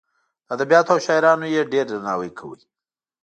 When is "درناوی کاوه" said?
1.89-2.57